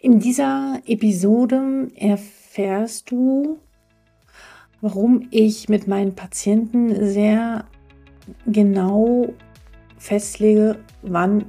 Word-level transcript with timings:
In 0.00 0.20
dieser 0.20 0.80
Episode 0.86 1.88
erfährst 1.96 3.10
du, 3.10 3.58
warum 4.80 5.26
ich 5.32 5.68
mit 5.68 5.88
meinen 5.88 6.14
Patienten 6.14 7.08
sehr 7.08 7.64
genau 8.46 9.34
festlege, 9.96 10.78
wann 11.02 11.46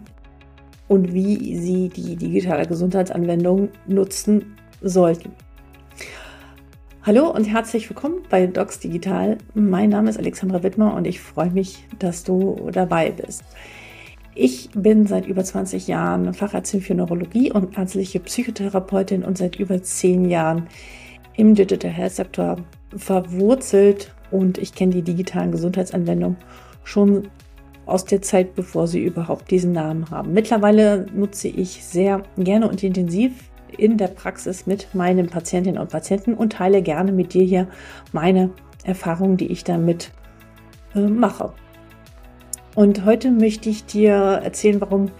und 0.87 1.13
wie 1.13 1.57
sie 1.57 1.89
die 1.89 2.15
digitale 2.15 2.65
Gesundheitsanwendung 2.65 3.69
nutzen 3.85 4.55
sollten. 4.81 5.31
Hallo 7.03 7.29
und 7.29 7.43
herzlich 7.43 7.87
willkommen 7.87 8.23
bei 8.31 8.47
Docs 8.47 8.79
Digital. 8.79 9.37
Mein 9.53 9.91
Name 9.91 10.09
ist 10.09 10.17
Alexandra 10.17 10.63
Wittmer 10.63 10.95
und 10.95 11.05
ich 11.05 11.21
freue 11.21 11.51
mich, 11.51 11.85
dass 11.99 12.23
du 12.23 12.71
dabei 12.71 13.11
bist. 13.11 13.43
Ich 14.35 14.69
bin 14.73 15.07
seit 15.07 15.25
über 15.25 15.43
20 15.43 15.87
Jahren 15.87 16.33
Fachärztin 16.33 16.81
für 16.81 16.95
Neurologie 16.95 17.51
und 17.51 17.77
ärztliche 17.77 18.19
Psychotherapeutin 18.19 19.23
und 19.23 19.37
seit 19.37 19.57
über 19.57 19.81
10 19.81 20.29
Jahren 20.29 20.67
im 21.35 21.55
Digital 21.55 21.91
Health 21.91 22.13
Sektor 22.13 22.57
verwurzelt 22.95 24.13
und 24.31 24.57
ich 24.57 24.73
kenne 24.73 24.93
die 24.93 25.01
digitalen 25.01 25.51
Gesundheitsanwendungen 25.51 26.37
schon 26.83 27.29
aus 27.85 28.05
der 28.05 28.21
Zeit, 28.21 28.55
bevor 28.55 28.87
sie 28.87 29.03
überhaupt 29.03 29.49
diesen 29.49 29.71
Namen 29.71 30.09
haben. 30.11 30.33
Mittlerweile 30.33 31.07
nutze 31.13 31.47
ich 31.47 31.83
sehr 31.83 32.23
gerne 32.37 32.69
und 32.69 32.83
intensiv 32.83 33.49
in 33.77 33.97
der 33.97 34.07
Praxis 34.07 34.67
mit 34.67 34.93
meinen 34.93 35.27
Patientinnen 35.27 35.79
und 35.79 35.89
Patienten 35.89 36.33
und 36.33 36.53
teile 36.53 36.81
gerne 36.81 37.11
mit 37.11 37.33
dir 37.33 37.43
hier 37.43 37.67
meine 38.11 38.51
Erfahrungen, 38.83 39.37
die 39.37 39.47
ich 39.47 39.63
damit 39.63 40.11
äh, 40.95 40.99
mache. 40.99 41.53
Und 42.79 43.03
heute 43.03 43.29
möchte 43.29 43.69
ich 43.69 43.83
dir 43.83 44.13
erzählen, 44.13 44.79
warum 44.79 45.11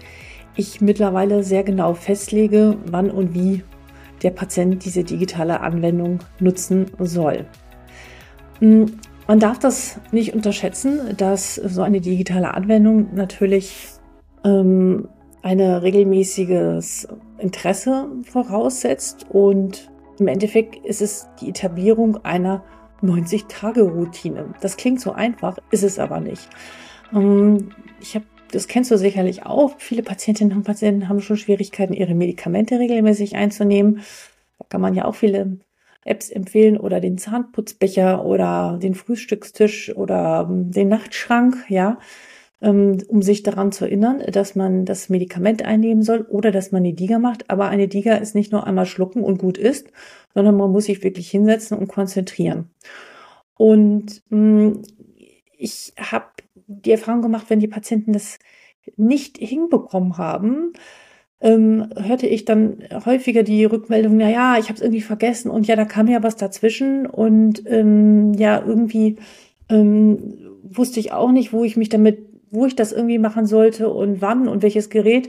ich 0.56 0.80
mittlerweile 0.80 1.42
sehr 1.42 1.62
genau 1.62 1.92
festlege, 1.92 2.78
wann 2.86 3.10
und 3.10 3.34
wie 3.34 3.62
der 4.22 4.30
Patient 4.30 4.82
diese 4.82 5.04
digitale 5.04 5.60
Anwendung 5.60 6.20
nutzen 6.38 6.86
soll. 6.98 7.44
Hm, 8.60 8.98
man 9.28 9.40
darf 9.40 9.58
das 9.58 10.00
nicht 10.10 10.32
unterschätzen, 10.32 11.14
dass 11.18 11.56
so 11.56 11.82
eine 11.82 12.00
digitale 12.00 12.54
Anwendung 12.54 13.14
natürlich 13.14 13.88
ähm, 14.42 15.08
ein 15.42 15.60
regelmäßiges 15.60 17.08
Interesse 17.36 18.08
voraussetzt 18.22 19.26
und 19.28 19.90
im 20.18 20.28
Endeffekt 20.28 20.82
ist 20.86 21.02
es 21.02 21.28
die 21.42 21.50
Etablierung 21.50 22.24
einer 22.24 22.64
90-Tage-Routine. 23.02 24.54
Das 24.62 24.78
klingt 24.78 25.02
so 25.02 25.12
einfach, 25.12 25.58
ist 25.70 25.82
es 25.82 25.98
aber 25.98 26.20
nicht. 26.20 26.48
Ähm, 27.12 27.70
ich 28.00 28.14
habe, 28.14 28.24
das 28.52 28.68
kennst 28.68 28.90
du 28.90 28.98
sicherlich 28.98 29.44
auch. 29.44 29.74
Viele 29.78 30.02
Patientinnen 30.02 30.56
und 30.56 30.64
Patienten 30.64 31.08
haben 31.08 31.20
schon 31.20 31.36
Schwierigkeiten, 31.36 31.92
ihre 31.92 32.14
Medikamente 32.14 32.78
regelmäßig 32.78 33.36
einzunehmen. 33.36 34.00
Da 34.58 34.66
kann 34.68 34.80
man 34.80 34.94
ja 34.94 35.04
auch 35.04 35.14
viele 35.14 35.58
Apps 36.04 36.30
empfehlen 36.30 36.78
oder 36.78 37.00
den 37.00 37.18
Zahnputzbecher 37.18 38.24
oder 38.24 38.78
den 38.82 38.94
Frühstückstisch 38.94 39.94
oder 39.94 40.48
ähm, 40.48 40.70
den 40.70 40.88
Nachtschrank, 40.88 41.64
ja, 41.68 41.98
ähm, 42.62 42.98
um 43.08 43.22
sich 43.22 43.42
daran 43.42 43.72
zu 43.72 43.84
erinnern, 43.84 44.22
dass 44.32 44.54
man 44.56 44.84
das 44.84 45.08
Medikament 45.08 45.64
einnehmen 45.64 46.02
soll 46.02 46.22
oder 46.22 46.50
dass 46.50 46.72
man 46.72 46.82
eine 46.82 46.94
Diga 46.94 47.18
macht. 47.18 47.50
Aber 47.50 47.68
eine 47.68 47.88
Diga 47.88 48.14
ist 48.16 48.34
nicht 48.34 48.52
nur 48.52 48.66
einmal 48.66 48.86
schlucken 48.86 49.22
und 49.22 49.38
gut 49.38 49.58
ist, 49.58 49.88
sondern 50.34 50.56
man 50.56 50.70
muss 50.72 50.86
sich 50.86 51.02
wirklich 51.02 51.30
hinsetzen 51.30 51.76
und 51.78 51.88
konzentrieren. 51.88 52.70
Und 53.56 54.22
mh, 54.30 54.82
ich 55.56 55.92
habe 55.98 56.26
die 56.70 56.92
Erfahrung 56.92 57.22
gemacht, 57.22 57.46
wenn 57.48 57.60
die 57.60 57.68
Patienten 57.68 58.12
das 58.12 58.38
nicht 58.96 59.38
hinbekommen 59.38 60.16
haben, 60.18 60.72
ähm, 61.40 61.88
hörte 61.96 62.26
ich 62.26 62.44
dann 62.44 62.84
häufiger 63.04 63.42
die 63.42 63.64
Rückmeldung, 63.64 64.16
na 64.16 64.30
ja, 64.30 64.58
ich 64.58 64.66
habe 64.66 64.74
es 64.74 64.82
irgendwie 64.82 65.00
vergessen 65.00 65.50
und 65.50 65.66
ja, 65.66 65.74
da 65.74 65.84
kam 65.84 66.06
ja 66.06 66.22
was 66.22 66.36
dazwischen 66.36 67.06
und 67.06 67.62
ähm, 67.66 68.34
ja, 68.34 68.62
irgendwie 68.64 69.16
ähm, 69.68 70.34
wusste 70.62 71.00
ich 71.00 71.12
auch 71.12 71.32
nicht, 71.32 71.52
wo 71.52 71.64
ich 71.64 71.76
mich 71.76 71.88
damit, 71.88 72.18
wo 72.50 72.66
ich 72.66 72.76
das 72.76 72.92
irgendwie 72.92 73.18
machen 73.18 73.46
sollte 73.46 73.88
und 73.88 74.20
wann 74.20 74.48
und 74.48 74.62
welches 74.62 74.90
Gerät. 74.90 75.28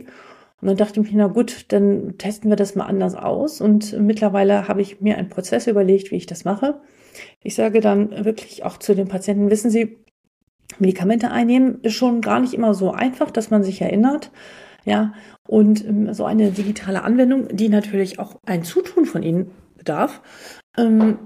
Und 0.61 0.67
dann 0.67 0.77
dachte 0.77 1.01
ich 1.01 1.11
mir, 1.11 1.17
na 1.17 1.27
gut, 1.27 1.65
dann 1.69 2.15
testen 2.17 2.51
wir 2.51 2.55
das 2.55 2.75
mal 2.75 2.85
anders 2.85 3.15
aus. 3.15 3.61
Und 3.61 3.99
mittlerweile 3.99 4.67
habe 4.67 4.81
ich 4.81 5.01
mir 5.01 5.17
einen 5.17 5.29
Prozess 5.29 5.65
überlegt, 5.65 6.11
wie 6.11 6.17
ich 6.17 6.27
das 6.27 6.45
mache. 6.45 6.81
Ich 7.41 7.55
sage 7.55 7.81
dann 7.81 8.25
wirklich 8.25 8.63
auch 8.63 8.77
zu 8.77 8.93
den 8.93 9.07
Patienten, 9.07 9.49
wissen 9.49 9.71
Sie, 9.71 9.97
Medikamente 10.79 11.31
einnehmen 11.31 11.79
ist 11.81 11.93
schon 11.93 12.21
gar 12.21 12.39
nicht 12.39 12.53
immer 12.53 12.73
so 12.73 12.91
einfach, 12.91 13.31
dass 13.31 13.49
man 13.49 13.63
sich 13.63 13.81
erinnert. 13.81 14.31
Ja, 14.83 15.13
und 15.47 15.85
ähm, 15.85 16.13
so 16.13 16.25
eine 16.25 16.51
digitale 16.51 17.03
Anwendung, 17.03 17.47
die 17.55 17.69
natürlich 17.69 18.17
auch 18.19 18.37
ein 18.45 18.63
Zutun 18.63 19.05
von 19.05 19.21
Ihnen 19.21 19.51
bedarf, 19.77 20.21
ähm, 20.77 21.19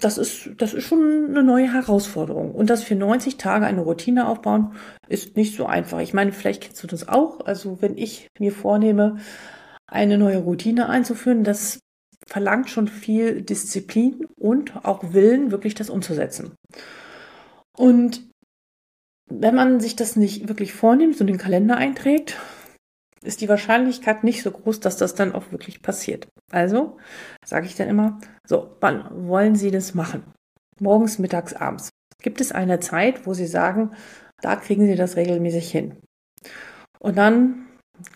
das 0.00 0.18
ist, 0.18 0.50
das 0.58 0.74
ist 0.74 0.84
schon 0.84 1.26
eine 1.30 1.42
neue 1.42 1.72
Herausforderung. 1.72 2.54
Und 2.54 2.70
das 2.70 2.82
für 2.82 2.94
90 2.94 3.36
Tage 3.38 3.66
eine 3.66 3.80
Routine 3.80 4.28
aufbauen, 4.28 4.74
ist 5.08 5.36
nicht 5.36 5.56
so 5.56 5.66
einfach. 5.66 6.00
Ich 6.00 6.14
meine, 6.14 6.32
vielleicht 6.32 6.62
kennst 6.62 6.82
du 6.82 6.86
das 6.86 7.08
auch. 7.08 7.44
Also, 7.46 7.80
wenn 7.80 7.96
ich 7.96 8.28
mir 8.38 8.52
vornehme, 8.52 9.16
eine 9.86 10.18
neue 10.18 10.38
Routine 10.38 10.88
einzuführen, 10.88 11.44
das 11.44 11.80
verlangt 12.26 12.70
schon 12.70 12.88
viel 12.88 13.42
Disziplin 13.42 14.26
und 14.36 14.84
auch 14.84 15.12
Willen, 15.12 15.50
wirklich 15.50 15.74
das 15.74 15.90
umzusetzen. 15.90 16.52
Und 17.76 18.28
wenn 19.28 19.54
man 19.54 19.80
sich 19.80 19.96
das 19.96 20.16
nicht 20.16 20.48
wirklich 20.48 20.72
vornimmt 20.72 21.20
und 21.20 21.26
den 21.26 21.38
Kalender 21.38 21.76
einträgt, 21.76 22.38
ist 23.22 23.40
die 23.40 23.48
Wahrscheinlichkeit 23.48 24.24
nicht 24.24 24.42
so 24.42 24.50
groß, 24.50 24.80
dass 24.80 24.96
das 24.96 25.14
dann 25.14 25.34
auch 25.34 25.50
wirklich 25.50 25.82
passiert. 25.82 26.28
Also 26.52 26.96
sage 27.44 27.66
ich 27.66 27.74
dann 27.74 27.88
immer, 27.88 28.20
so, 28.46 28.76
wann 28.80 29.28
wollen 29.28 29.56
Sie 29.56 29.70
das 29.70 29.94
machen? 29.94 30.22
Morgens, 30.80 31.18
mittags, 31.18 31.52
abends. 31.54 31.90
Gibt 32.22 32.40
es 32.40 32.52
eine 32.52 32.80
Zeit, 32.80 33.26
wo 33.26 33.34
Sie 33.34 33.46
sagen, 33.46 33.90
da 34.40 34.56
kriegen 34.56 34.86
Sie 34.86 34.94
das 34.94 35.16
regelmäßig 35.16 35.70
hin? 35.70 35.96
Und 37.00 37.18
dann 37.18 37.66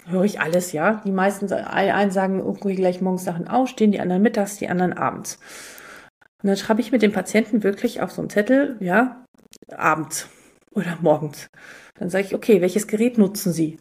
höre 0.07 0.25
ich 0.25 0.41
alles, 0.41 0.73
ja. 0.73 1.03
Die 1.05 1.13
meisten 1.13 1.53
einen 1.53 2.11
sagen, 2.11 2.41
okay, 2.41 2.75
gleich 2.75 3.01
morgens 3.01 3.25
Sachen 3.25 3.49
aufstehen, 3.49 3.93
die 3.93 4.01
anderen 4.01 4.23
mittags, 4.23 4.57
die 4.59 4.69
anderen 4.69 4.93
abends. 4.93 5.39
Und 6.43 6.49
dann 6.49 6.57
schreibe 6.57 6.81
ich 6.81 6.93
mit 6.93 7.03
dem 7.03 7.13
Patienten 7.13 7.63
wirklich 7.63 8.01
auf 8.01 8.13
so 8.13 8.23
einen 8.23 8.31
Zettel, 8.31 8.77
ja, 8.81 9.25
abends 9.75 10.29
oder 10.73 10.99
morgens. 11.01 11.49
Dann 11.99 12.11
sage 12.11 12.27
ich, 12.27 12.35
okay, 12.35 12.61
welches 12.61 12.87
Gerät 12.87 13.19
nutzen 13.19 13.53
Sie? 13.53 13.79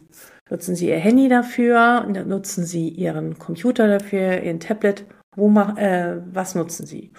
Nutzen 0.50 0.74
Sie 0.74 0.88
Ihr 0.88 0.98
Handy 0.98 1.28
dafür? 1.28 2.04
Nutzen 2.06 2.64
Sie 2.64 2.88
Ihren 2.88 3.38
Computer 3.38 3.86
dafür, 3.86 4.42
Ihren 4.42 4.60
Tablet? 4.60 5.04
Wo 5.36 5.48
mach, 5.48 5.76
äh, 5.78 6.20
was 6.32 6.54
nutzen 6.54 6.86
Sie? 6.86 7.12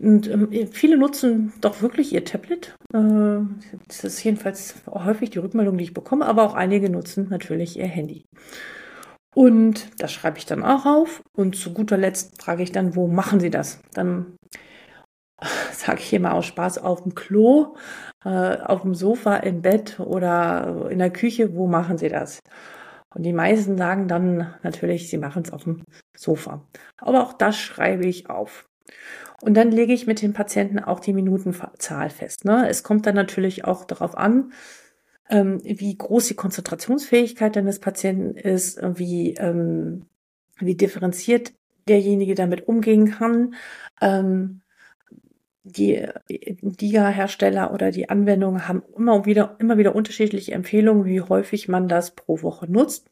Und 0.00 0.28
ähm, 0.28 0.48
viele 0.72 0.96
nutzen 0.96 1.52
doch 1.60 1.80
wirklich 1.80 2.12
ihr 2.12 2.24
Tablet. 2.24 2.74
Äh, 2.92 3.38
das 3.86 4.04
ist 4.04 4.24
jedenfalls 4.24 4.74
häufig 4.86 5.30
die 5.30 5.38
Rückmeldung, 5.38 5.78
die 5.78 5.84
ich 5.84 5.94
bekomme, 5.94 6.26
aber 6.26 6.42
auch 6.42 6.54
einige 6.54 6.90
nutzen 6.90 7.28
natürlich 7.30 7.78
ihr 7.78 7.86
Handy. 7.86 8.24
Und 9.36 9.88
das 9.98 10.12
schreibe 10.12 10.38
ich 10.38 10.46
dann 10.46 10.64
auch 10.64 10.86
auf. 10.86 11.22
Und 11.36 11.56
zu 11.56 11.72
guter 11.72 11.96
Letzt 11.96 12.40
frage 12.42 12.62
ich 12.62 12.72
dann, 12.72 12.96
wo 12.96 13.06
machen 13.06 13.40
Sie 13.40 13.50
das? 13.50 13.80
Dann 13.92 14.36
sage 15.72 16.00
ich 16.00 16.12
immer 16.12 16.34
aus 16.34 16.46
Spaß, 16.46 16.78
auf 16.78 17.02
dem 17.02 17.14
Klo, 17.14 17.76
äh, 18.24 18.58
auf 18.58 18.82
dem 18.82 18.94
Sofa, 18.94 19.36
im 19.36 19.62
Bett 19.62 20.00
oder 20.00 20.88
in 20.90 20.98
der 20.98 21.10
Küche, 21.10 21.54
wo 21.54 21.66
machen 21.66 21.98
Sie 21.98 22.08
das? 22.08 22.40
Und 23.14 23.22
die 23.22 23.32
meisten 23.32 23.78
sagen 23.78 24.08
dann 24.08 24.54
natürlich, 24.62 25.08
sie 25.08 25.18
machen 25.18 25.42
es 25.44 25.52
auf 25.52 25.64
dem 25.64 25.84
Sofa. 26.16 26.66
Aber 26.98 27.22
auch 27.22 27.32
das 27.32 27.56
schreibe 27.56 28.06
ich 28.06 28.28
auf. 28.28 28.68
Und 29.40 29.54
dann 29.54 29.70
lege 29.70 29.92
ich 29.92 30.06
mit 30.06 30.20
den 30.20 30.32
Patienten 30.32 30.78
auch 30.78 31.00
die 31.00 31.12
Minutenzahl 31.12 32.10
fest. 32.10 32.44
Ne? 32.44 32.68
Es 32.68 32.82
kommt 32.82 33.06
dann 33.06 33.14
natürlich 33.14 33.64
auch 33.64 33.84
darauf 33.84 34.16
an, 34.16 34.52
ähm, 35.30 35.60
wie 35.62 35.96
groß 35.96 36.26
die 36.28 36.34
Konzentrationsfähigkeit 36.34 37.54
deines 37.56 37.78
Patienten 37.78 38.36
ist, 38.36 38.80
wie, 38.82 39.34
ähm, 39.34 40.06
wie 40.58 40.74
differenziert 40.74 41.52
derjenige 41.88 42.34
damit 42.34 42.66
umgehen 42.66 43.10
kann. 43.10 43.54
Ähm, 44.00 44.60
die 45.64 46.06
DIGA-Hersteller 46.28 47.72
oder 47.72 47.90
die 47.90 48.10
Anwendungen 48.10 48.68
haben 48.68 48.82
immer 48.96 49.24
wieder, 49.24 49.56
immer 49.58 49.78
wieder 49.78 49.94
unterschiedliche 49.94 50.52
Empfehlungen, 50.52 51.06
wie 51.06 51.22
häufig 51.22 51.68
man 51.68 51.88
das 51.88 52.10
pro 52.10 52.42
Woche 52.42 52.70
nutzt. 52.70 53.10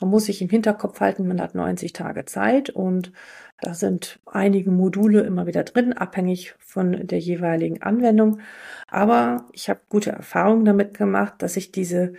Man 0.00 0.10
muss 0.10 0.24
sich 0.24 0.42
im 0.42 0.48
Hinterkopf 0.48 0.98
halten, 0.98 1.28
man 1.28 1.40
hat 1.40 1.54
90 1.54 1.92
Tage 1.92 2.24
Zeit 2.24 2.70
und 2.70 3.12
da 3.60 3.74
sind 3.74 4.18
einige 4.26 4.72
Module 4.72 5.20
immer 5.20 5.46
wieder 5.46 5.62
drin, 5.62 5.92
abhängig 5.92 6.56
von 6.58 7.06
der 7.06 7.20
jeweiligen 7.20 7.82
Anwendung. 7.82 8.40
Aber 8.88 9.46
ich 9.52 9.70
habe 9.70 9.80
gute 9.88 10.10
Erfahrungen 10.10 10.64
damit 10.64 10.98
gemacht, 10.98 11.34
dass 11.38 11.56
ich 11.56 11.70
diese 11.70 12.14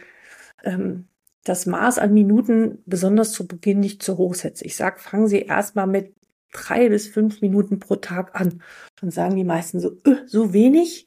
ähm, 0.63 1.07
das 1.43 1.65
Maß 1.65 1.99
an 1.99 2.13
Minuten 2.13 2.79
besonders 2.85 3.33
zu 3.33 3.45
Beginn 3.45 3.81
nicht 3.81 4.01
zu 4.01 4.17
hoch 4.17 4.33
setze. 4.33 4.63
Ich 4.63 4.77
sage, 4.77 4.99
fangen 4.99 5.27
Sie 5.27 5.41
erstmal 5.41 5.87
mit 5.87 6.13
drei 6.53 6.89
bis 6.89 7.07
fünf 7.07 7.41
Minuten 7.41 7.79
pro 7.79 7.95
Tag 7.97 8.39
an. 8.39 8.61
Dann 9.01 9.11
sagen 9.11 9.35
die 9.35 9.43
meisten 9.43 9.79
so, 9.79 9.97
öh, 10.07 10.17
so 10.25 10.53
wenig. 10.53 11.05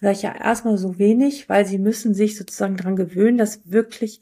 Da 0.00 0.08
sage 0.08 0.16
ich 0.16 0.22
ja 0.22 0.34
erstmal 0.36 0.76
so 0.76 0.98
wenig, 0.98 1.48
weil 1.48 1.64
sie 1.66 1.78
müssen 1.78 2.14
sich 2.14 2.36
sozusagen 2.36 2.76
daran 2.76 2.96
gewöhnen, 2.96 3.38
dass 3.38 3.70
wirklich 3.70 4.20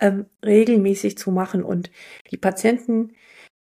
ähm, 0.00 0.26
regelmäßig 0.44 1.18
zu 1.18 1.30
machen. 1.30 1.64
Und 1.64 1.90
die 2.30 2.36
Patienten, 2.36 3.12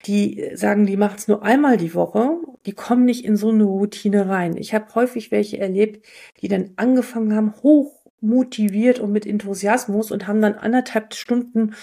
die 0.07 0.51
sagen, 0.55 0.87
die 0.87 0.97
machen 0.97 1.17
es 1.19 1.29
nur 1.29 1.43
einmal 1.43 1.77
die 1.77 1.95
Woche, 1.95 2.39
die 2.67 2.73
kommen 2.73 3.05
nicht 3.05 3.25
in 3.25 3.37
so 3.37 3.51
eine 3.51 3.65
Routine 3.65 4.29
rein. 4.29 4.57
Ich 4.57 4.75
habe 4.75 4.95
häufig 4.95 5.31
welche 5.31 5.59
erlebt, 5.59 6.07
die 6.41 6.49
dann 6.49 6.71
angefangen 6.77 7.35
haben, 7.35 7.55
hoch 7.63 7.99
motiviert 8.21 8.99
und 8.99 9.13
mit 9.13 9.27
Enthusiasmus 9.27 10.11
und 10.11 10.27
haben 10.27 10.41
dann 10.41 10.55
anderthalb 10.55 11.15
Stunden 11.15 11.75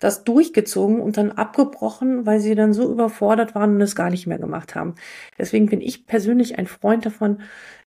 das 0.00 0.24
durchgezogen 0.24 1.00
und 1.00 1.16
dann 1.16 1.32
abgebrochen, 1.32 2.26
weil 2.26 2.40
sie 2.40 2.54
dann 2.54 2.72
so 2.72 2.90
überfordert 2.90 3.54
waren 3.54 3.76
und 3.76 3.80
es 3.80 3.94
gar 3.94 4.10
nicht 4.10 4.26
mehr 4.26 4.38
gemacht 4.38 4.74
haben. 4.74 4.94
Deswegen 5.38 5.66
bin 5.66 5.80
ich 5.80 6.06
persönlich 6.06 6.58
ein 6.58 6.66
Freund 6.66 7.06
davon, 7.06 7.38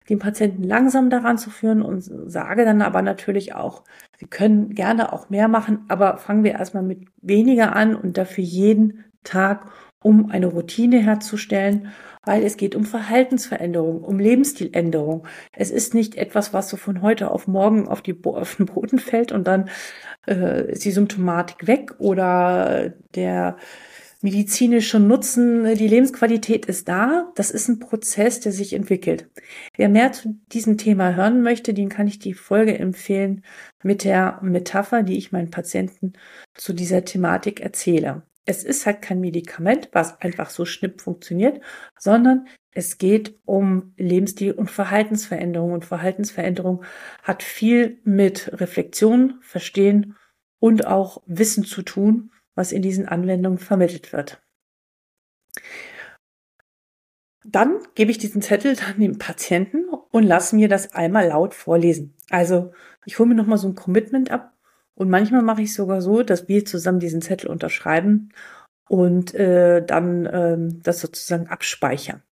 den 0.09 0.19
Patienten 0.19 0.63
langsam 0.63 1.09
daran 1.09 1.37
zu 1.37 1.49
führen 1.49 1.81
und 1.81 2.01
sage 2.01 2.63
dann 2.63 2.81
aber 2.81 3.01
natürlich 3.01 3.55
auch, 3.55 3.83
sie 4.17 4.27
können 4.27 4.69
gerne 4.69 5.11
auch 5.11 5.29
mehr 5.29 5.47
machen, 5.47 5.85
aber 5.87 6.17
fangen 6.17 6.43
wir 6.43 6.53
erstmal 6.53 6.83
mit 6.83 7.05
weniger 7.21 7.75
an 7.75 7.95
und 7.95 8.17
dafür 8.17 8.43
jeden 8.43 9.03
Tag, 9.23 9.71
um 10.05 10.29
eine 10.29 10.45
Routine 10.45 10.99
herzustellen 10.99 11.91
weil 12.25 12.43
es 12.43 12.57
geht 12.57 12.75
um 12.75 12.85
Verhaltensveränderung, 12.85 14.03
um 14.03 14.19
Lebensstiländerung. 14.19 15.27
Es 15.51 15.71
ist 15.71 15.93
nicht 15.93 16.15
etwas, 16.15 16.53
was 16.53 16.69
so 16.69 16.77
von 16.77 17.01
heute 17.01 17.31
auf 17.31 17.47
morgen 17.47 17.87
auf, 17.87 18.01
die, 18.01 18.15
auf 18.23 18.55
den 18.55 18.65
Boden 18.65 18.99
fällt 18.99 19.31
und 19.31 19.47
dann 19.47 19.69
äh, 20.27 20.71
ist 20.71 20.85
die 20.85 20.91
Symptomatik 20.91 21.67
weg 21.67 21.93
oder 21.99 22.93
der 23.13 23.57
medizinische 24.21 24.99
Nutzen, 24.99 25.75
die 25.75 25.87
Lebensqualität 25.87 26.65
ist 26.65 26.87
da. 26.87 27.31
Das 27.35 27.51
ist 27.51 27.67
ein 27.67 27.77
Prozess, 27.77 28.39
der 28.39 28.51
sich 28.51 28.73
entwickelt. 28.73 29.29
Wer 29.77 29.87
mehr 29.87 30.13
zu 30.13 30.39
diesem 30.51 30.79
Thema 30.79 31.13
hören 31.13 31.43
möchte, 31.43 31.75
den 31.75 31.89
kann 31.89 32.07
ich 32.07 32.17
die 32.17 32.33
Folge 32.33 32.75
empfehlen 32.75 33.43
mit 33.83 34.03
der 34.03 34.39
Metapher, 34.41 35.03
die 35.03 35.17
ich 35.17 35.31
meinen 35.31 35.51
Patienten 35.51 36.13
zu 36.55 36.73
dieser 36.73 37.05
Thematik 37.05 37.59
erzähle 37.59 38.23
es 38.45 38.63
ist 38.63 38.85
halt 38.85 39.01
kein 39.01 39.19
Medikament, 39.19 39.89
was 39.91 40.21
einfach 40.21 40.49
so 40.49 40.65
schnipp 40.65 41.01
funktioniert, 41.01 41.61
sondern 41.97 42.47
es 42.71 42.97
geht 42.97 43.39
um 43.45 43.93
Lebensstil 43.97 44.51
und 44.51 44.69
Verhaltensveränderung. 44.69 45.71
Und 45.71 45.85
Verhaltensveränderung 45.85 46.83
hat 47.23 47.41
viel 47.41 47.99
mit 48.03 48.51
Reflexion, 48.59 49.39
Verstehen 49.41 50.15
und 50.59 50.85
auch 50.85 51.23
Wissen 51.25 51.63
zu 51.63 51.81
tun, 51.81 52.31
was 52.53 52.71
in 52.71 52.81
diesen 52.81 53.07
Anwendungen 53.07 53.59
vermittelt 53.59 54.13
wird. 54.13 54.41
Dann 57.45 57.79
gebe 57.93 58.11
ich 58.11 58.17
diesen 58.17 58.41
Zettel 58.41 58.75
dann 58.75 58.99
dem 58.99 59.17
Patienten 59.17 59.85
und 59.89 60.23
lasse 60.23 60.55
mir 60.55 60.67
das 60.67 60.93
einmal 60.93 61.27
laut 61.27 61.53
vorlesen. 61.53 62.13
Also 62.29 62.73
ich 63.05 63.19
hole 63.19 63.29
mir 63.29 63.35
nochmal 63.35 63.57
so 63.57 63.67
ein 63.67 63.75
Commitment 63.75 64.31
ab, 64.31 64.54
und 64.95 65.09
manchmal 65.09 65.41
mache 65.41 65.61
ich 65.61 65.73
sogar 65.73 66.01
so, 66.01 66.23
dass 66.23 66.47
wir 66.47 66.65
zusammen 66.65 66.99
diesen 66.99 67.21
Zettel 67.21 67.49
unterschreiben 67.49 68.29
und 68.87 69.33
äh, 69.35 69.85
dann 69.85 70.27
ähm, 70.31 70.81
das 70.83 71.01
sozusagen 71.01 71.47
abspeichern. 71.47 72.23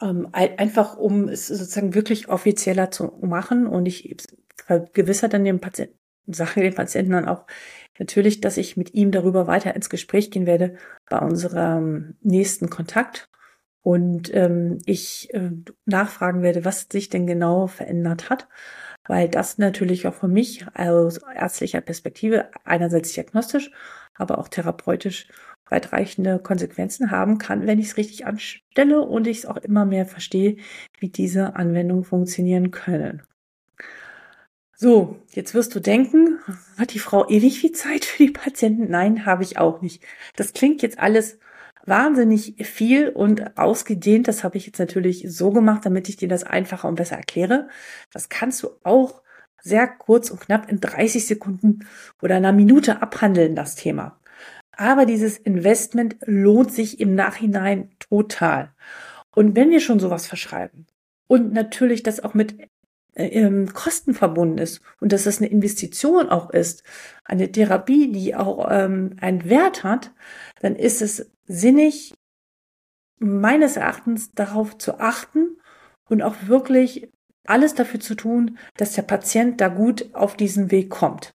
Ähm, 0.00 0.28
einfach 0.32 0.96
um 0.96 1.28
es 1.28 1.48
sozusagen 1.48 1.94
wirklich 1.94 2.28
offizieller 2.28 2.90
zu 2.90 3.18
machen. 3.22 3.66
Und 3.66 3.86
ich 3.86 4.16
vergewissere 4.64 5.30
dann 5.30 5.44
den 5.44 5.60
Patienten, 5.60 5.98
sage 6.26 6.60
den 6.60 6.74
Patienten 6.74 7.12
dann 7.12 7.28
auch 7.28 7.46
natürlich, 7.98 8.40
dass 8.40 8.56
ich 8.56 8.76
mit 8.76 8.94
ihm 8.94 9.10
darüber 9.10 9.46
weiter 9.46 9.74
ins 9.74 9.90
Gespräch 9.90 10.30
gehen 10.30 10.46
werde 10.46 10.76
bei 11.08 11.18
unserem 11.18 12.14
nächsten 12.20 12.70
Kontakt. 12.70 13.28
Und 13.82 14.32
ähm, 14.32 14.78
ich 14.86 15.34
äh, 15.34 15.50
nachfragen 15.86 16.42
werde, 16.42 16.64
was 16.64 16.86
sich 16.90 17.08
denn 17.08 17.26
genau 17.26 17.66
verändert 17.66 18.30
hat 18.30 18.46
weil 19.06 19.28
das 19.28 19.58
natürlich 19.58 20.06
auch 20.06 20.14
für 20.14 20.28
mich 20.28 20.64
aus 20.74 21.18
ärztlicher 21.34 21.80
Perspektive 21.80 22.50
einerseits 22.64 23.12
diagnostisch, 23.12 23.70
aber 24.14 24.38
auch 24.38 24.48
therapeutisch 24.48 25.28
weitreichende 25.68 26.38
Konsequenzen 26.38 27.10
haben 27.10 27.38
kann, 27.38 27.66
wenn 27.66 27.78
ich 27.78 27.86
es 27.86 27.96
richtig 27.96 28.26
anstelle 28.26 29.00
und 29.00 29.26
ich 29.26 29.38
es 29.38 29.46
auch 29.46 29.56
immer 29.56 29.86
mehr 29.86 30.06
verstehe, 30.06 30.56
wie 30.98 31.08
diese 31.08 31.56
Anwendungen 31.56 32.04
funktionieren 32.04 32.70
können. 32.70 33.22
So, 34.76 35.22
jetzt 35.30 35.54
wirst 35.54 35.74
du 35.74 35.80
denken, 35.80 36.40
hat 36.76 36.92
die 36.92 36.98
Frau 36.98 37.28
ewig 37.28 37.60
viel 37.60 37.72
Zeit 37.72 38.04
für 38.04 38.24
die 38.24 38.32
Patienten? 38.32 38.90
Nein, 38.90 39.24
habe 39.24 39.44
ich 39.44 39.56
auch 39.56 39.80
nicht. 39.80 40.02
Das 40.36 40.52
klingt 40.52 40.82
jetzt 40.82 40.98
alles 40.98 41.38
wahnsinnig 41.86 42.54
viel 42.66 43.08
und 43.08 43.58
ausgedehnt. 43.58 44.28
Das 44.28 44.44
habe 44.44 44.56
ich 44.56 44.66
jetzt 44.66 44.78
natürlich 44.78 45.24
so 45.28 45.50
gemacht, 45.50 45.84
damit 45.84 46.08
ich 46.08 46.16
dir 46.16 46.28
das 46.28 46.44
einfacher 46.44 46.88
und 46.88 46.94
besser 46.94 47.16
erkläre. 47.16 47.68
Das 48.12 48.28
kannst 48.28 48.62
du 48.62 48.70
auch 48.82 49.22
sehr 49.60 49.86
kurz 49.86 50.30
und 50.30 50.40
knapp 50.40 50.70
in 50.70 50.80
30 50.80 51.26
Sekunden 51.26 51.86
oder 52.20 52.36
einer 52.36 52.52
Minute 52.52 53.00
abhandeln, 53.00 53.54
das 53.54 53.76
Thema. 53.76 54.18
Aber 54.72 55.06
dieses 55.06 55.38
Investment 55.38 56.16
lohnt 56.24 56.72
sich 56.72 56.98
im 56.98 57.14
Nachhinein 57.14 57.90
total. 57.98 58.72
Und 59.34 59.54
wenn 59.56 59.70
wir 59.70 59.80
schon 59.80 60.00
sowas 60.00 60.26
verschreiben 60.26 60.86
und 61.28 61.52
natürlich 61.52 62.02
das 62.02 62.20
auch 62.20 62.34
mit 62.34 62.56
ähm, 63.14 63.72
Kosten 63.72 64.14
verbunden 64.14 64.58
ist 64.58 64.80
und 65.00 65.12
dass 65.12 65.26
es 65.26 65.38
eine 65.38 65.50
Investition 65.50 66.28
auch 66.28 66.50
ist, 66.50 66.82
eine 67.24 67.50
Therapie, 67.50 68.10
die 68.10 68.34
auch 68.34 68.68
ähm, 68.70 69.16
einen 69.20 69.48
Wert 69.48 69.84
hat, 69.84 70.12
dann 70.60 70.76
ist 70.76 71.02
es 71.02 71.30
sinnig, 71.46 72.14
meines 73.18 73.76
Erachtens 73.76 74.32
darauf 74.32 74.78
zu 74.78 74.98
achten 74.98 75.58
und 76.08 76.22
auch 76.22 76.34
wirklich 76.46 77.10
alles 77.44 77.74
dafür 77.74 78.00
zu 78.00 78.14
tun, 78.14 78.58
dass 78.76 78.92
der 78.92 79.02
Patient 79.02 79.60
da 79.60 79.68
gut 79.68 80.14
auf 80.14 80.36
diesen 80.36 80.70
Weg 80.70 80.90
kommt. 80.90 81.34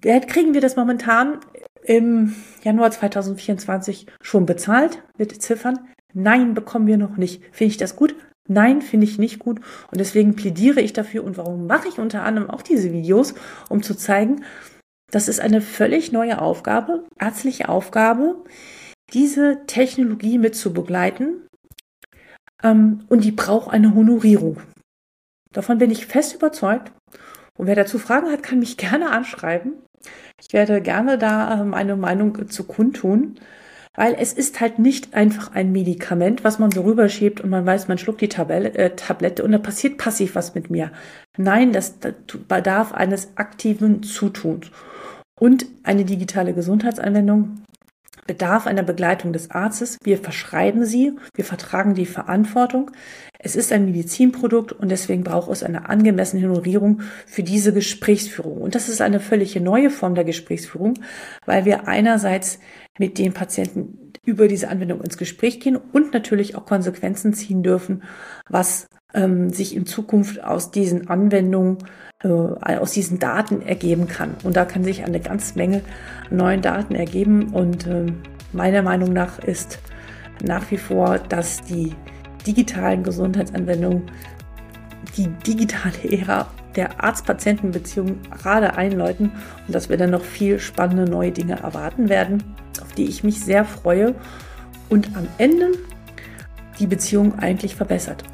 Kriegen 0.00 0.54
wir 0.54 0.60
das 0.60 0.76
momentan 0.76 1.40
im 1.84 2.34
Januar 2.62 2.90
2024 2.90 4.06
schon 4.20 4.46
bezahlt 4.46 5.02
mit 5.16 5.40
Ziffern? 5.42 5.88
Nein, 6.12 6.54
bekommen 6.54 6.86
wir 6.86 6.98
noch 6.98 7.16
nicht. 7.16 7.42
Finde 7.52 7.70
ich 7.70 7.76
das 7.76 7.96
gut? 7.96 8.14
Nein, 8.48 8.82
finde 8.82 9.06
ich 9.06 9.18
nicht 9.18 9.38
gut. 9.38 9.60
Und 9.90 9.98
deswegen 10.00 10.34
plädiere 10.34 10.80
ich 10.80 10.92
dafür. 10.92 11.24
Und 11.24 11.36
warum 11.36 11.66
mache 11.66 11.88
ich 11.88 11.98
unter 11.98 12.24
anderem 12.24 12.50
auch 12.50 12.62
diese 12.62 12.92
Videos? 12.92 13.34
Um 13.68 13.82
zu 13.82 13.94
zeigen, 13.94 14.44
das 15.10 15.28
ist 15.28 15.40
eine 15.40 15.60
völlig 15.60 16.10
neue 16.10 16.40
Aufgabe, 16.40 17.04
ärztliche 17.20 17.68
Aufgabe, 17.68 18.42
diese 19.12 19.60
Technologie 19.66 20.38
mit 20.38 20.56
zu 20.56 20.72
begleiten. 20.72 21.46
Ähm, 22.62 23.04
und 23.08 23.24
die 23.24 23.32
braucht 23.32 23.72
eine 23.72 23.94
Honorierung. 23.94 24.58
Davon 25.52 25.78
bin 25.78 25.90
ich 25.90 26.06
fest 26.06 26.34
überzeugt. 26.34 26.92
Und 27.58 27.66
wer 27.66 27.76
dazu 27.76 27.98
Fragen 27.98 28.30
hat, 28.30 28.42
kann 28.42 28.58
mich 28.58 28.76
gerne 28.78 29.10
anschreiben. 29.10 29.74
Ich 30.40 30.52
werde 30.52 30.80
gerne 30.80 31.18
da 31.18 31.62
meine 31.64 31.94
Meinung 31.96 32.48
zu 32.48 32.64
kundtun, 32.64 33.38
weil 33.94 34.16
es 34.18 34.32
ist 34.32 34.60
halt 34.60 34.78
nicht 34.78 35.14
einfach 35.14 35.52
ein 35.54 35.72
Medikament, 35.72 36.44
was 36.44 36.58
man 36.58 36.70
so 36.70 36.82
rüberschiebt 36.82 37.40
und 37.40 37.50
man 37.50 37.66
weiß, 37.66 37.88
man 37.88 37.98
schluckt 37.98 38.22
die 38.22 38.28
Tabelle, 38.28 38.74
äh, 38.74 38.96
Tablette 38.96 39.44
und 39.44 39.52
da 39.52 39.58
passiert 39.58 39.98
passiv 39.98 40.34
was 40.34 40.54
mit 40.54 40.70
mir. 40.70 40.92
Nein, 41.36 41.72
das, 41.72 41.98
das 41.98 42.14
bedarf 42.48 42.92
eines 42.92 43.36
aktiven 43.36 44.02
Zutuns. 44.02 44.70
Und 45.38 45.66
eine 45.82 46.04
digitale 46.04 46.54
Gesundheitsanwendung 46.54 47.62
bedarf 48.26 48.66
einer 48.66 48.82
Begleitung 48.82 49.32
des 49.32 49.50
Arztes. 49.50 49.98
Wir 50.02 50.18
verschreiben 50.18 50.84
sie, 50.84 51.12
wir 51.34 51.44
vertragen 51.44 51.94
die 51.94 52.06
Verantwortung. 52.06 52.90
Es 53.38 53.56
ist 53.56 53.72
ein 53.72 53.86
Medizinprodukt 53.86 54.72
und 54.72 54.90
deswegen 54.90 55.24
braucht 55.24 55.50
es 55.50 55.62
eine 55.62 55.88
angemessene 55.88 56.48
Honorierung 56.48 57.00
für 57.26 57.42
diese 57.42 57.72
Gesprächsführung. 57.72 58.58
Und 58.58 58.74
das 58.74 58.88
ist 58.88 59.00
eine 59.00 59.18
völlig 59.18 59.56
neue 59.56 59.90
Form 59.90 60.14
der 60.14 60.24
Gesprächsführung, 60.24 60.94
weil 61.44 61.64
wir 61.64 61.88
einerseits 61.88 62.60
mit 62.98 63.18
den 63.18 63.32
Patienten 63.32 64.12
über 64.24 64.46
diese 64.46 64.68
Anwendung 64.68 65.00
ins 65.00 65.18
Gespräch 65.18 65.58
gehen 65.58 65.76
und 65.76 66.12
natürlich 66.12 66.54
auch 66.54 66.64
Konsequenzen 66.64 67.34
ziehen 67.34 67.64
dürfen, 67.64 68.04
was 68.48 68.86
ähm, 69.14 69.50
sich 69.50 69.74
in 69.74 69.86
Zukunft 69.86 70.42
aus 70.42 70.70
diesen 70.70 71.08
Anwendungen, 71.08 71.78
aus 72.24 72.92
diesen 72.92 73.18
Daten 73.18 73.62
ergeben 73.62 74.06
kann. 74.06 74.36
Und 74.44 74.56
da 74.56 74.64
kann 74.64 74.84
sich 74.84 75.04
eine 75.04 75.20
ganze 75.20 75.56
Menge 75.58 75.82
neuen 76.30 76.62
Daten 76.62 76.94
ergeben. 76.94 77.48
Und 77.48 77.86
äh, 77.86 78.06
meiner 78.52 78.82
Meinung 78.82 79.12
nach 79.12 79.38
ist 79.40 79.78
nach 80.42 80.70
wie 80.70 80.76
vor, 80.76 81.18
dass 81.18 81.62
die 81.62 81.94
digitalen 82.46 83.02
Gesundheitsanwendungen 83.02 84.02
die 85.16 85.28
digitale 85.28 86.10
Ära 86.10 86.46
der 86.76 87.02
Arzt-Patienten-Beziehung 87.04 88.20
gerade 88.30 88.76
einläuten 88.76 89.32
und 89.66 89.74
dass 89.74 89.88
wir 89.88 89.96
dann 89.96 90.10
noch 90.10 90.22
viel 90.22 90.58
spannende 90.58 91.10
neue 91.10 91.32
Dinge 91.32 91.60
erwarten 91.60 92.08
werden, 92.08 92.42
auf 92.80 92.92
die 92.92 93.04
ich 93.04 93.24
mich 93.24 93.40
sehr 93.40 93.64
freue 93.64 94.14
und 94.88 95.14
am 95.16 95.28
Ende 95.38 95.72
die 96.78 96.86
Beziehung 96.86 97.38
eigentlich 97.38 97.76
verbessert. 97.76 98.24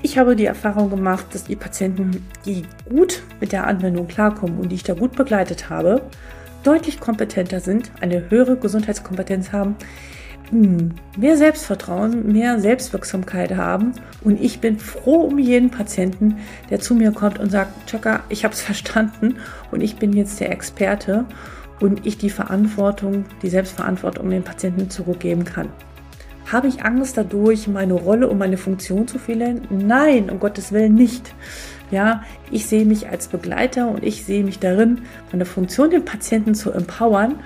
Ich 0.00 0.16
habe 0.16 0.36
die 0.36 0.46
Erfahrung 0.46 0.90
gemacht, 0.90 1.26
dass 1.32 1.44
die 1.44 1.56
Patienten, 1.56 2.26
die 2.44 2.62
gut 2.88 3.22
mit 3.40 3.52
der 3.52 3.66
Anwendung 3.66 4.06
klarkommen 4.06 4.58
und 4.58 4.70
die 4.70 4.76
ich 4.76 4.84
da 4.84 4.94
gut 4.94 5.16
begleitet 5.16 5.70
habe, 5.70 6.02
deutlich 6.62 7.00
kompetenter 7.00 7.60
sind, 7.60 7.90
eine 8.00 8.30
höhere 8.30 8.56
Gesundheitskompetenz 8.56 9.52
haben, 9.52 9.76
hm, 10.50 10.94
mehr 11.16 11.36
Selbstvertrauen, 11.36 12.32
mehr 12.32 12.60
Selbstwirksamkeit 12.60 13.56
haben. 13.56 13.92
Und 14.22 14.40
ich 14.40 14.60
bin 14.60 14.78
froh 14.78 15.22
um 15.22 15.38
jeden 15.38 15.70
Patienten, 15.70 16.36
der 16.70 16.80
zu 16.80 16.94
mir 16.94 17.12
kommt 17.12 17.38
und 17.38 17.50
sagt, 17.50 17.90
Chaka, 17.90 18.22
ich 18.28 18.44
habe 18.44 18.54
es 18.54 18.62
verstanden 18.70 19.36
und 19.70 19.80
ich 19.80 19.96
bin 19.96 20.12
jetzt 20.12 20.40
der 20.40 20.50
Experte. 20.52 21.24
und 21.80 22.06
ich 22.06 22.18
die 22.18 22.30
Verantwortung, 22.30 23.24
die 23.40 23.48
Selbstverantwortung 23.48 24.30
den 24.30 24.42
Patienten 24.42 24.90
zurückgeben 24.90 25.44
kann. 25.44 25.68
Habe 26.50 26.68
ich 26.68 26.84
Angst 26.84 27.18
dadurch, 27.18 27.68
meine 27.68 27.92
Rolle 27.92 28.28
und 28.28 28.38
meine 28.38 28.56
Funktion 28.56 29.06
zu 29.06 29.18
verlieren? 29.18 29.62
Nein, 29.70 30.30
um 30.30 30.40
Gottes 30.40 30.72
Willen 30.72 30.94
nicht. 30.94 31.34
Ja, 31.90 32.22
ich 32.50 32.66
sehe 32.66 32.84
mich 32.84 33.08
als 33.08 33.28
Begleiter 33.28 33.88
und 33.88 34.02
ich 34.02 34.24
sehe 34.24 34.44
mich 34.44 34.58
darin, 34.58 35.02
meine 35.30 35.44
Funktion, 35.44 35.90
den 35.90 36.04
Patienten 36.04 36.54
zu 36.54 36.70
empowern. 36.70 37.36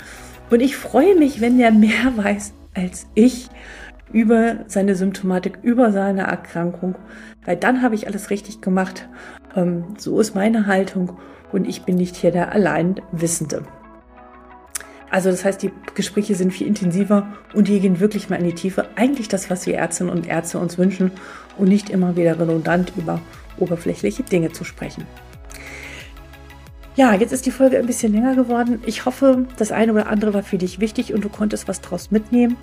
Und 0.51 0.61
ich 0.61 0.77
freue 0.77 1.17
mich, 1.17 1.41
wenn 1.41 1.59
der 1.59 1.73
mehr 1.73 2.13
weiß 2.17 2.55
als 2.75 3.07
ich 3.15 3.49
über 4.13 4.59
seine 4.67 4.95
Symptomatik, 4.95 5.59
über 5.63 5.91
seine 5.91 6.23
Erkrankung, 6.23 6.95
weil 7.45 7.57
dann 7.57 7.83
habe 7.83 7.95
ich 7.95 8.07
alles 8.07 8.31
richtig 8.31 8.61
gemacht. 8.61 9.09
Ähm, 9.57 9.97
so 9.99 10.21
ist 10.21 10.35
meine 10.35 10.67
Haltung 10.67 11.19
und 11.51 11.67
ich 11.67 11.83
bin 11.83 11.97
nicht 11.97 12.17
hier 12.17 12.31
der 12.31 12.53
allein 12.53 13.01
Wissende. 13.11 13.65
Also 15.13 15.31
das 15.31 15.45
heißt, 15.45 15.63
die 15.63 15.71
Gespräche 15.95 16.35
sind 16.35 16.55
viel 16.55 16.67
intensiver 16.67 17.27
und 17.53 17.69
die 17.69 17.81
gehen 17.81 18.01
wirklich 18.01 18.31
mal 18.31 18.37
in 18.37 18.47
die 18.47 18.55
Tiefe. 18.55 18.89
Eigentlich 18.97 19.29
das, 19.29 19.51
was 19.51 19.67
wir 19.67 19.75
Ärztinnen 19.75 20.11
und 20.11 20.27
Ärzte 20.27 20.59
uns 20.59 20.79
wünschen 20.79 21.11
und 21.59 21.69
nicht 21.69 21.91
immer 21.91 22.17
wieder 22.17 22.41
redundant 22.41 22.95
über 22.97 23.21
oberflächliche 23.59 24.23
Dinge 24.23 24.53
zu 24.53 24.65
sprechen. 24.65 25.07
Ja, 26.97 27.15
jetzt 27.15 27.33
ist 27.33 27.45
die 27.45 27.51
Folge 27.51 27.79
ein 27.79 27.85
bisschen 27.85 28.15
länger 28.15 28.35
geworden. 28.35 28.83
Ich 28.87 29.05
hoffe, 29.05 29.47
das 29.59 29.71
eine 29.71 29.93
oder 29.93 30.09
andere 30.09 30.33
war 30.33 30.43
für 30.43 30.57
dich 30.57 30.81
wichtig 30.81 31.13
und 31.13 31.23
du 31.23 31.29
konntest 31.29 31.69
was 31.69 31.83
draus 31.83 32.11
mitnehmen. 32.11 32.57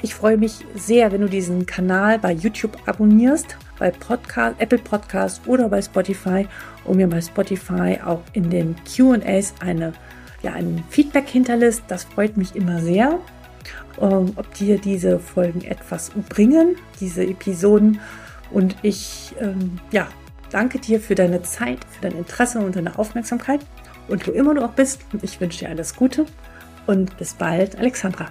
Ich 0.00 0.14
freue 0.14 0.36
mich 0.36 0.64
sehr, 0.76 1.10
wenn 1.10 1.22
du 1.22 1.28
diesen 1.28 1.66
Kanal 1.66 2.20
bei 2.20 2.32
YouTube 2.32 2.78
abonnierst, 2.86 3.56
bei 3.80 3.90
Podcast, 3.90 4.60
Apple 4.60 4.78
Podcast 4.78 5.40
oder 5.48 5.68
bei 5.68 5.82
Spotify 5.82 6.46
und 6.84 6.98
mir 6.98 7.08
bei 7.08 7.20
Spotify 7.20 7.98
auch 8.04 8.22
in 8.32 8.48
den 8.48 8.76
QAs 8.84 9.54
eine 9.58 9.92
ja, 10.46 10.52
ein 10.52 10.84
Feedback 10.90 11.28
hinterlässt. 11.28 11.82
Das 11.88 12.04
freut 12.04 12.36
mich 12.36 12.54
immer 12.54 12.80
sehr. 12.80 13.18
Ähm, 14.00 14.32
ob 14.36 14.54
dir 14.54 14.78
diese 14.78 15.18
Folgen 15.18 15.62
etwas 15.62 16.10
bringen, 16.28 16.76
diese 17.00 17.24
Episoden. 17.24 18.00
Und 18.50 18.76
ich 18.82 19.34
ähm, 19.40 19.78
ja, 19.90 20.06
danke 20.50 20.78
dir 20.78 21.00
für 21.00 21.14
deine 21.14 21.42
Zeit, 21.42 21.80
für 21.90 22.08
dein 22.08 22.16
Interesse 22.16 22.60
und 22.60 22.76
deine 22.76 22.98
Aufmerksamkeit. 22.98 23.60
Und 24.08 24.26
wo 24.28 24.30
immer 24.30 24.54
du 24.54 24.64
auch 24.64 24.72
bist, 24.72 25.00
ich 25.22 25.40
wünsche 25.40 25.60
dir 25.60 25.70
alles 25.70 25.96
Gute 25.96 26.26
und 26.86 27.16
bis 27.16 27.34
bald, 27.34 27.76
Alexandra. 27.76 28.28